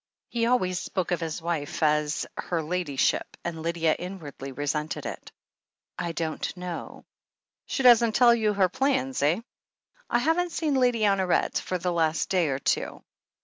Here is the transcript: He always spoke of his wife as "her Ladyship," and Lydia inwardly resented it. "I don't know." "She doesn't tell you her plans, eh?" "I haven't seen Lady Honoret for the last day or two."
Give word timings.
He 0.29 0.47
always 0.47 0.79
spoke 0.79 1.11
of 1.11 1.19
his 1.21 1.43
wife 1.43 1.83
as 1.83 2.25
"her 2.35 2.63
Ladyship," 2.63 3.37
and 3.43 3.61
Lydia 3.61 3.93
inwardly 3.99 4.51
resented 4.51 5.05
it. 5.05 5.31
"I 5.99 6.11
don't 6.11 6.57
know." 6.57 7.05
"She 7.67 7.83
doesn't 7.83 8.13
tell 8.13 8.33
you 8.33 8.53
her 8.55 8.67
plans, 8.67 9.21
eh?" 9.21 9.41
"I 10.09 10.17
haven't 10.17 10.53
seen 10.53 10.73
Lady 10.73 11.01
Honoret 11.01 11.59
for 11.59 11.77
the 11.77 11.93
last 11.93 12.29
day 12.29 12.47
or 12.47 12.57
two." 12.57 13.03